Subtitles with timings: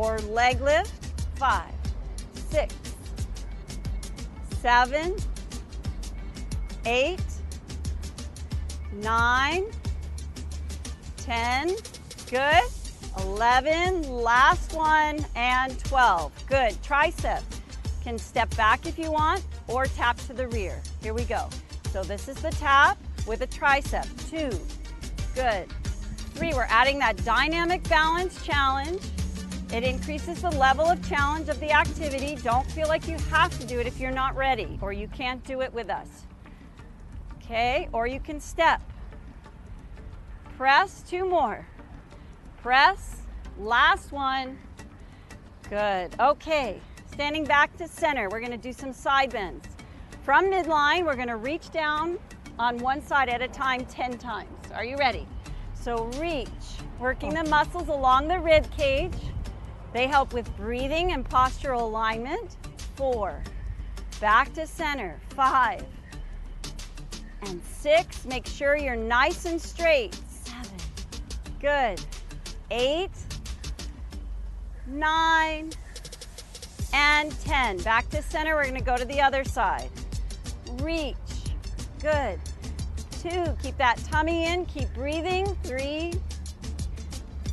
[0.00, 0.92] or leg lift.
[1.36, 1.72] Five,
[2.34, 2.74] six,
[4.60, 5.14] seven,
[6.86, 7.22] eight,
[8.92, 9.64] nine,
[11.18, 11.76] ten.
[12.30, 12.62] good.
[13.18, 16.32] 11, last one, and 12.
[16.46, 17.42] Good, tricep.
[18.04, 20.80] Can step back if you want or tap to the rear.
[21.02, 21.48] Here we go.
[21.92, 24.06] So this is the tap with a tricep.
[24.30, 24.56] Two,
[25.34, 25.66] good.
[26.34, 29.02] Three, we're adding that dynamic balance challenge.
[29.72, 32.34] It increases the level of challenge of the activity.
[32.42, 35.44] Don't feel like you have to do it if you're not ready or you can't
[35.44, 36.26] do it with us.
[37.36, 38.80] Okay, or you can step.
[40.56, 41.66] Press, two more.
[42.62, 43.22] Press,
[43.58, 44.58] last one.
[45.68, 46.80] Good, okay.
[47.12, 49.68] Standing back to center, we're gonna do some side bends.
[50.24, 52.18] From midline, we're gonna reach down
[52.58, 54.70] on one side at a time 10 times.
[54.74, 55.28] Are you ready?
[55.74, 56.48] So reach,
[56.98, 59.12] working the muscles along the rib cage.
[59.92, 62.56] They help with breathing and postural alignment.
[62.94, 63.42] Four,
[64.20, 65.84] back to center, five,
[67.42, 68.24] and six.
[68.24, 70.14] Make sure you're nice and straight.
[70.28, 70.78] Seven,
[71.60, 72.00] good.
[72.70, 73.10] Eight,
[74.86, 75.70] nine,
[76.92, 77.78] and 10.
[77.78, 79.90] Back to center, we're gonna go to the other side.
[80.82, 81.16] Reach,
[82.00, 82.38] good.
[83.22, 85.46] Two, keep that tummy in, keep breathing.
[85.62, 86.14] Three,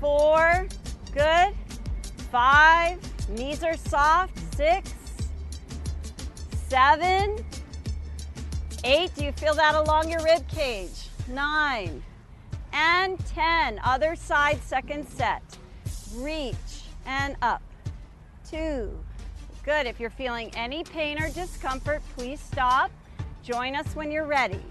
[0.00, 0.66] four,
[1.12, 1.54] good.
[2.30, 2.98] Five,
[3.30, 4.38] knees are soft.
[4.54, 4.92] Six,
[6.68, 7.44] seven,
[8.84, 9.12] eight.
[9.16, 11.08] Do you feel that along your rib cage?
[11.28, 12.02] Nine,
[12.72, 13.80] and 10.
[13.84, 15.42] Other side, second set.
[16.14, 16.54] Reach
[17.06, 17.62] and up.
[18.48, 18.96] Two,
[19.64, 19.86] good.
[19.86, 22.90] If you're feeling any pain or discomfort, please stop.
[23.42, 24.62] Join us when you're ready.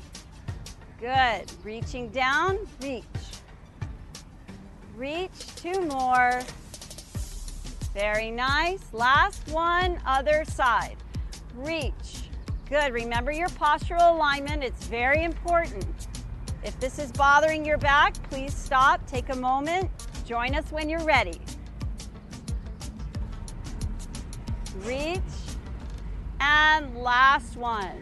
[1.00, 1.52] Good.
[1.64, 3.04] Reaching down, reach.
[4.96, 6.42] Reach, two more.
[8.00, 8.80] Very nice.
[8.94, 10.96] Last one, other side.
[11.54, 12.30] Reach.
[12.70, 12.94] Good.
[12.94, 14.64] Remember your postural alignment.
[14.64, 16.08] It's very important.
[16.64, 19.90] If this is bothering your back, please stop, take a moment,
[20.26, 21.42] join us when you're ready.
[24.86, 25.20] Reach,
[26.40, 28.02] and last one.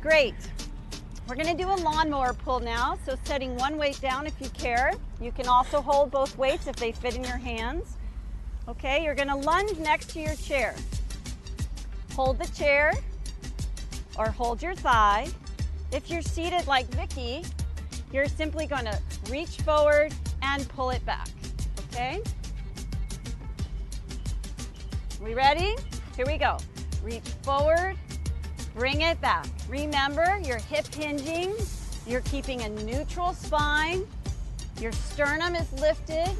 [0.00, 0.36] Great.
[1.26, 4.92] We're gonna do a lawnmower pull now, so setting one weight down if you care.
[5.20, 7.96] You can also hold both weights if they fit in your hands.
[8.70, 10.76] Okay, you're gonna lunge next to your chair.
[12.14, 12.92] Hold the chair
[14.16, 15.26] or hold your thigh.
[15.90, 17.44] If you're seated like Vicky,
[18.12, 18.96] you're simply gonna
[19.28, 21.28] reach forward and pull it back,
[21.90, 22.22] okay?
[25.20, 25.74] We ready?
[26.16, 26.56] Here we go.
[27.02, 27.96] Reach forward,
[28.76, 29.48] bring it back.
[29.68, 31.56] Remember, you're hip hinging,
[32.06, 34.06] you're keeping a neutral spine,
[34.80, 36.30] your sternum is lifted,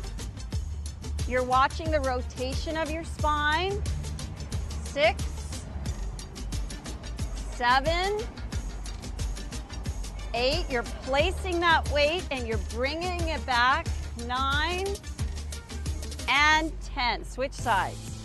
[1.30, 3.80] you're watching the rotation of your spine.
[4.82, 5.24] Six,
[7.52, 8.18] seven,
[10.34, 10.64] eight.
[10.68, 13.86] You're placing that weight and you're bringing it back.
[14.26, 14.88] Nine
[16.28, 17.24] and 10.
[17.24, 18.18] Switch sides.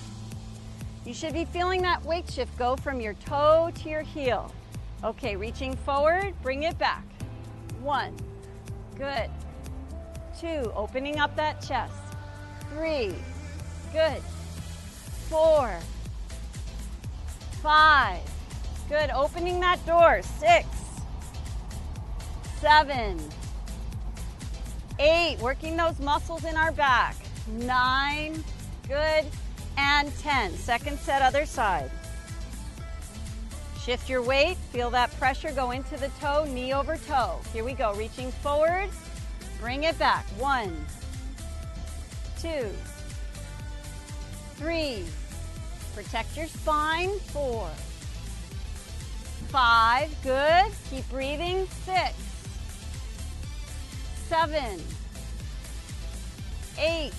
[1.06, 4.52] You should be feeling that weight shift go from your toe to your heel.
[5.04, 7.06] Okay, reaching forward, bring it back.
[7.82, 8.16] One,
[8.96, 9.30] good.
[10.40, 12.05] Two, opening up that chest.
[12.76, 13.16] Three,
[13.94, 14.22] good.
[15.30, 15.80] Four,
[17.64, 18.20] five,
[18.90, 19.10] good.
[19.12, 20.22] Opening that door.
[20.22, 20.68] Six,
[22.60, 23.18] seven,
[25.00, 27.16] eight, working those muscles in our back.
[27.60, 28.44] Nine,
[28.90, 29.24] good.
[29.78, 30.58] And 10.
[30.58, 31.90] Second set, other side.
[33.82, 37.40] Shift your weight, feel that pressure go into the toe, knee over toe.
[37.54, 38.90] Here we go, reaching forward,
[39.62, 40.26] bring it back.
[40.40, 40.76] One,
[42.46, 42.70] two,
[44.56, 45.04] three.
[45.96, 47.18] Protect your spine.
[47.32, 47.70] Four,
[49.48, 50.66] five, good.
[50.90, 51.68] Keep breathing.
[51.86, 52.14] Six,
[54.28, 54.82] seven,
[56.78, 57.14] eight,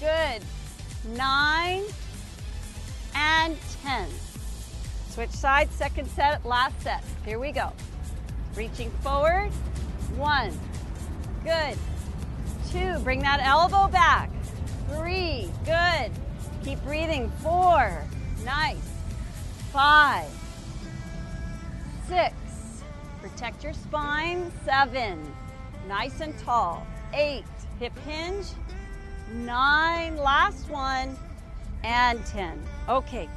[0.00, 0.42] good.
[1.16, 1.82] Nine,
[3.14, 4.08] and 10.
[5.08, 7.02] Switch sides, second set, last set.
[7.24, 7.72] Here we go.
[8.54, 9.50] Reaching forward.
[10.16, 10.56] One,
[11.42, 11.76] good.
[12.70, 14.30] Two, bring that elbow back.
[14.96, 16.10] Three, good.
[16.64, 17.30] Keep breathing.
[17.42, 18.02] Four,
[18.44, 18.76] nice.
[19.72, 20.28] Five,
[22.06, 22.34] six,
[23.22, 24.52] protect your spine.
[24.64, 25.18] Seven,
[25.88, 26.86] nice and tall.
[27.14, 27.44] Eight,
[27.80, 28.46] hip hinge.
[29.32, 31.16] Nine, last one,
[31.84, 32.62] and 10.
[32.88, 33.28] Okay,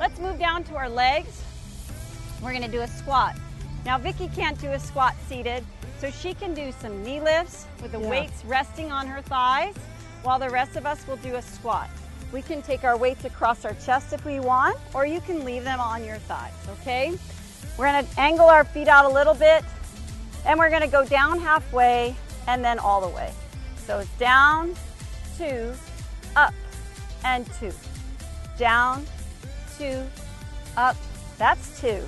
[0.00, 1.42] let's move down to our legs.
[2.42, 3.36] We're gonna do a squat.
[3.84, 5.64] Now Vicky can't do a squat seated,
[6.00, 8.10] so she can do some knee lifts with the Yeah.
[8.10, 9.76] weights resting on her thighs,
[10.22, 11.90] while the rest of us will do a squat.
[12.32, 15.64] We can take our weights across our chest if we want, or you can leave
[15.64, 17.16] them on your thighs, okay?
[17.78, 19.64] We're gonna angle our feet out a little bit,
[20.44, 22.14] and we're gonna go down halfway
[22.46, 23.32] and then all the way.
[23.86, 24.74] So down,
[25.36, 25.72] two,
[26.36, 26.52] up,
[27.24, 27.72] and two.
[28.58, 29.06] Down,
[29.78, 30.02] two,
[30.76, 30.96] up,
[31.38, 32.02] that's two.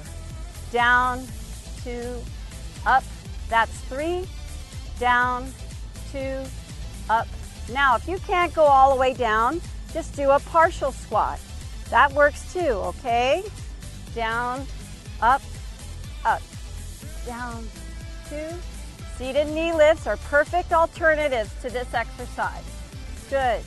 [0.73, 1.27] Down,
[1.83, 2.17] two,
[2.85, 3.05] up,
[3.49, 4.27] that's three.
[4.99, 5.51] Down,
[6.13, 6.43] two,
[7.09, 7.27] up.
[7.73, 9.61] Now, if you can't go all the way down,
[9.93, 11.41] just do a partial squat.
[11.91, 13.43] That works too, okay?
[14.15, 14.67] Down,
[15.21, 15.43] up,
[16.25, 16.43] up,
[17.27, 17.69] down,
[18.29, 18.49] two.
[19.17, 22.65] Seated knee lifts are perfect alternatives to this exercise.
[23.29, 23.61] Good.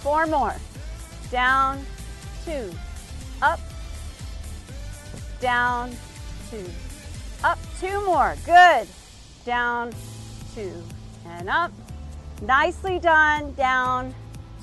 [0.00, 0.54] Four more.
[1.30, 1.84] Down,
[2.44, 2.72] two,
[3.42, 3.60] up,
[5.40, 5.92] down,
[6.50, 6.64] two,
[7.44, 8.36] up, two more.
[8.44, 8.88] Good.
[9.44, 9.92] Down,
[10.54, 10.82] two,
[11.26, 11.72] and up.
[12.42, 13.54] Nicely done.
[13.54, 14.14] Down,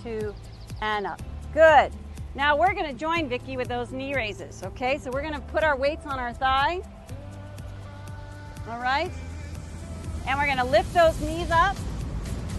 [0.03, 0.33] two,
[0.81, 1.21] and up.
[1.53, 1.91] Good.
[2.35, 4.97] Now we're gonna join Vicki with those knee raises, okay?
[4.97, 6.81] So we're gonna put our weights on our thigh.
[8.69, 9.11] All right?
[10.27, 11.75] And we're gonna lift those knees up.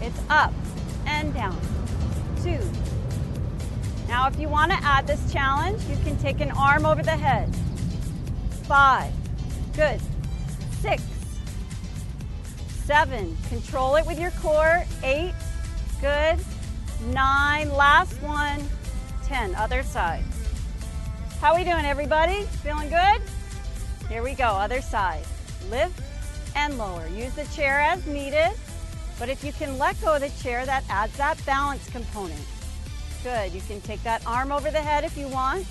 [0.00, 0.52] It's up
[1.06, 1.58] and down.
[2.42, 2.60] Two.
[4.06, 7.54] Now if you wanna add this challenge, you can take an arm over the head.
[8.64, 9.12] Five.
[9.74, 10.00] Good.
[10.80, 11.02] Six.
[12.84, 13.36] Seven.
[13.48, 14.84] Control it with your core.
[15.02, 15.34] Eight.
[16.00, 16.38] Good.
[17.12, 17.70] Nine.
[17.70, 18.60] Last one.
[19.24, 19.54] Ten.
[19.54, 20.24] Other side.
[21.40, 22.42] How are we doing, everybody?
[22.62, 23.22] Feeling good?
[24.08, 24.44] Here we go.
[24.44, 25.24] Other side.
[25.70, 26.00] Lift
[26.56, 27.06] and lower.
[27.08, 28.52] Use the chair as needed.
[29.18, 32.40] But if you can let go of the chair, that adds that balance component.
[33.22, 33.52] Good.
[33.52, 35.66] You can take that arm over the head if you want.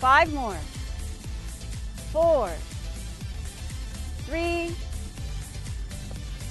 [0.00, 0.58] Five more
[2.12, 2.50] four,
[4.26, 4.74] three,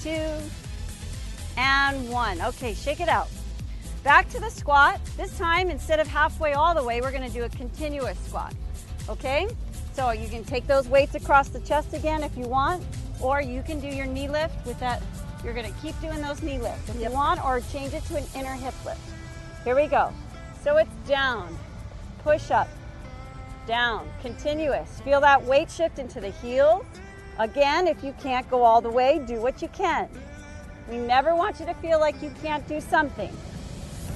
[0.02, 0.32] two,
[1.56, 2.40] and one.
[2.40, 3.28] Okay, shake it out.
[4.02, 5.00] Back to the squat.
[5.16, 8.54] This time, instead of halfway all the way, we're gonna do a continuous squat,
[9.08, 9.48] okay?
[9.92, 12.82] So you can take those weights across the chest again if you want,
[13.20, 15.02] or you can do your knee lift with that.
[15.44, 17.10] You're gonna keep doing those knee lifts if yep.
[17.10, 19.00] you want, or change it to an inner hip lift.
[19.64, 20.12] Here we go.
[20.64, 21.58] So it's down,
[22.22, 22.68] push up,
[23.66, 25.00] down, continuous.
[25.00, 26.84] Feel that weight shift into the heels.
[27.40, 30.10] Again, if you can't go all the way, do what you can.
[30.90, 33.34] We never want you to feel like you can't do something.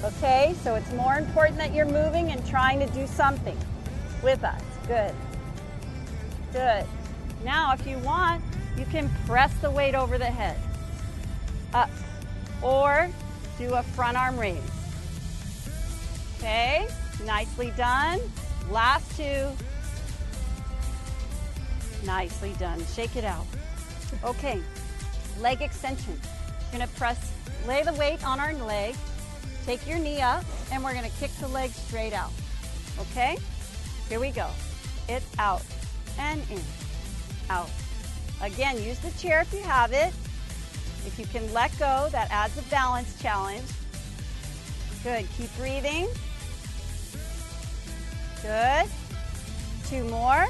[0.04, 3.56] Okay, so it's more important that you're moving and trying to do something
[4.22, 4.60] with us.
[4.86, 5.14] Good.
[6.52, 6.84] Good.
[7.42, 8.44] Now, if you want,
[8.76, 10.58] you can press the weight over the head.
[11.72, 11.88] Up.
[12.60, 13.08] Or
[13.56, 14.58] do a front arm raise.
[16.36, 16.86] Okay,
[17.24, 18.20] nicely done.
[18.70, 19.48] Last two.
[22.04, 22.84] Nicely done.
[22.86, 23.46] Shake it out.
[24.22, 24.60] Okay,
[25.40, 26.20] leg extension.
[26.72, 27.32] You're gonna press,
[27.66, 28.94] lay the weight on our leg,
[29.66, 32.30] take your knee up, and we're gonna kick the leg straight out.
[33.00, 33.36] Okay?
[34.08, 34.48] Here we go.
[35.08, 35.62] It's out
[36.18, 36.60] and in,
[37.50, 37.70] out.
[38.42, 40.12] Again, use the chair if you have it.
[41.06, 43.66] If you can let go, that adds a balance challenge.
[45.02, 46.08] Good, keep breathing.
[48.42, 48.86] Good.
[49.86, 50.46] Two more.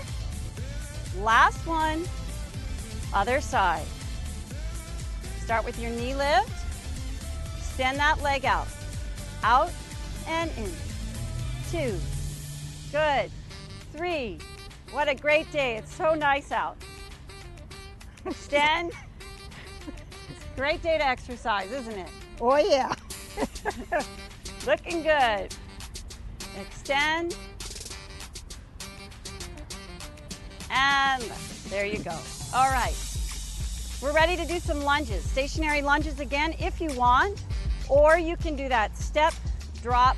[1.20, 2.04] Last one.
[3.12, 3.86] Other side.
[5.40, 6.50] Start with your knee lift.
[7.58, 8.66] Extend that leg out.
[9.42, 9.70] Out
[10.26, 10.70] and in.
[11.70, 11.98] Two.
[12.90, 13.30] Good.
[13.92, 14.38] Three.
[14.90, 15.76] What a great day.
[15.76, 16.76] It's so nice out.
[18.26, 18.92] Extend.
[20.30, 22.08] It's a great day to exercise, isn't it?
[22.40, 22.92] Oh, yeah.
[24.66, 25.54] Looking good.
[26.60, 27.36] Extend.
[30.74, 31.22] And
[31.68, 32.16] there you go.
[32.52, 32.94] All right.
[34.02, 35.24] We're ready to do some lunges.
[35.24, 37.42] Stationary lunges again if you want,
[37.88, 39.32] or you can do that step,
[39.82, 40.16] drop,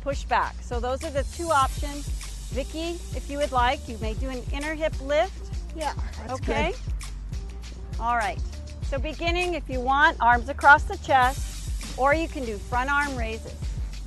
[0.00, 0.54] push back.
[0.62, 2.06] So those are the two options.
[2.52, 5.52] Vicki, if you would like, you may do an inner hip lift.
[5.76, 5.92] Yeah,
[6.30, 6.72] okay.
[6.72, 8.00] Good.
[8.00, 8.38] All right.
[8.84, 13.16] So beginning, if you want, arms across the chest, or you can do front arm
[13.16, 13.54] raises.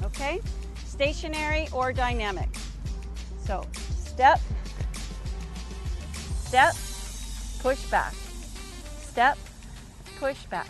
[0.04, 0.40] Okay?
[0.86, 2.50] Stationary or dynamic.
[3.46, 4.40] So step,
[6.50, 6.74] Step,
[7.60, 8.12] push back.
[9.02, 9.38] Step,
[10.20, 10.66] push back.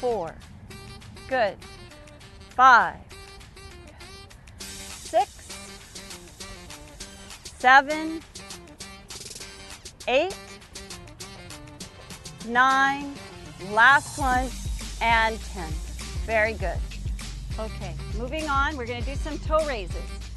[0.00, 0.34] Four.
[1.28, 1.56] Good.
[2.56, 2.96] Five.
[4.58, 5.30] Six.
[7.56, 8.20] Seven.
[10.08, 10.36] Eight.
[12.48, 13.14] Nine.
[13.70, 14.48] Last one.
[15.00, 15.70] And 10.
[16.26, 16.78] Very good.
[17.60, 19.94] Okay, moving on, we're gonna do some toe raises.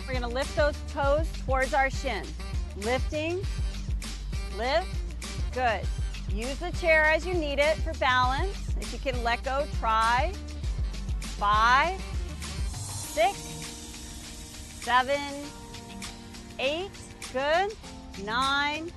[0.07, 2.23] We're gonna lift those toes towards our shin.
[2.77, 3.41] Lifting,
[4.57, 4.87] Lift.
[5.53, 5.81] Good.
[6.33, 8.75] Use the chair as you need it for balance.
[8.81, 10.33] If you can let go, try.
[11.19, 12.01] Five,
[12.67, 13.37] six,
[14.81, 15.21] seven,
[16.59, 16.89] eight,
[17.33, 17.73] good,
[18.25, 18.91] nine,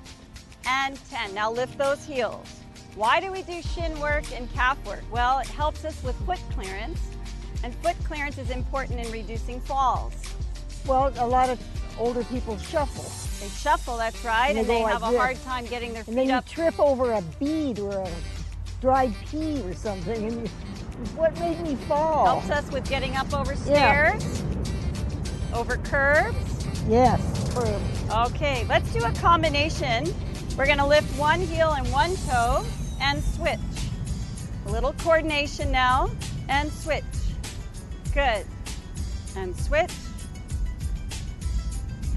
[0.65, 1.33] and 10.
[1.33, 2.47] Now lift those heels.
[2.95, 5.03] Why do we do shin work and calf work?
[5.11, 6.99] Well, it helps us with foot clearance,
[7.63, 10.13] and foot clearance is important in reducing falls.
[10.85, 11.59] Well, a lot of
[11.99, 13.30] older people shuffle.
[13.41, 16.11] They shuffle, that's right, And and they have like a hard time getting their feet.
[16.15, 18.09] And then you trip over a bead or a
[18.81, 20.47] dried pea or something, and you,
[21.15, 22.25] what made me fall?
[22.25, 24.13] Helps us with getting up over Yeah.
[24.13, 24.43] stairs,
[25.55, 26.67] over curbs.
[26.87, 27.19] Yes,
[27.55, 28.11] curve.
[28.27, 30.13] Okay, let's do a combination.
[30.55, 32.63] We're gonna lift one heel and one toe
[33.01, 33.59] and switch.
[34.67, 36.11] A little coordination now
[36.47, 37.03] and switch.
[38.13, 38.45] Good.
[39.35, 39.93] And switch.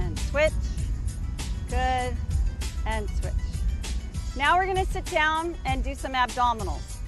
[0.00, 0.52] And switch.
[1.74, 2.16] Good.
[2.86, 3.32] And switch.
[4.36, 6.98] Now we're gonna sit down and do some abdominals.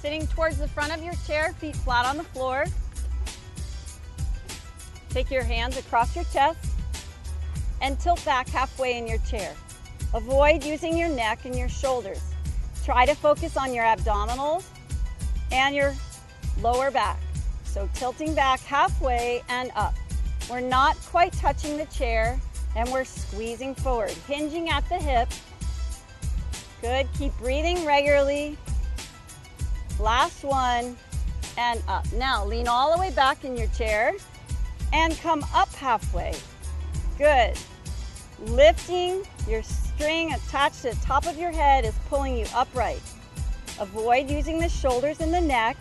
[0.00, 2.66] Sitting towards the front of your chair, feet flat on the floor.
[5.10, 6.64] Take your hands across your chest
[7.80, 9.52] and tilt back halfway in your chair.
[10.14, 12.22] Avoid using your neck and your shoulders.
[12.84, 14.64] Try to focus on your abdominals
[15.50, 15.92] and your
[16.60, 17.18] lower back.
[17.64, 19.94] So tilting back halfway and up.
[20.48, 22.40] We're not quite touching the chair
[22.76, 25.28] and we're squeezing forward, hinging at the hip.
[26.80, 28.56] Good, keep breathing regularly.
[29.98, 30.96] Last one
[31.58, 32.10] and up.
[32.14, 34.14] Now lean all the way back in your chair
[34.92, 36.34] and come up halfway.
[37.18, 37.56] Good.
[38.40, 43.02] Lifting your string attached to the top of your head is pulling you upright.
[43.78, 45.76] Avoid using the shoulders and the neck.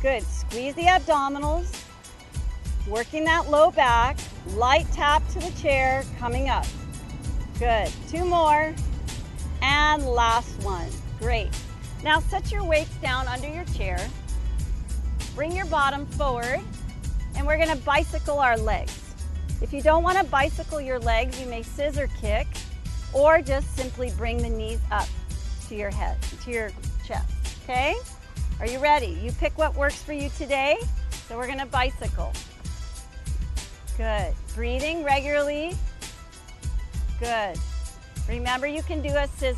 [0.00, 0.22] Good.
[0.22, 1.84] Squeeze the abdominals.
[2.86, 4.16] Working that low back.
[4.54, 6.66] Light tap to the chair, coming up.
[7.58, 7.90] Good.
[8.08, 8.74] Two more.
[9.62, 10.88] And last one.
[11.18, 11.48] Great.
[12.04, 13.98] Now set your weights down under your chair.
[15.34, 16.60] Bring your bottom forward
[17.36, 19.14] and we're gonna bicycle our legs.
[19.60, 22.46] If you don't wanna bicycle your legs, you may scissor kick
[23.12, 25.08] or just simply bring the knees up
[25.68, 26.70] to your head, to your
[27.04, 27.32] chest,
[27.64, 27.94] okay?
[28.60, 29.18] Are you ready?
[29.22, 30.78] You pick what works for you today.
[31.28, 32.32] So we're gonna bicycle.
[33.98, 34.32] Good.
[34.54, 35.76] Breathing regularly.
[37.18, 37.58] Good.
[38.28, 39.56] Remember you can do a scissor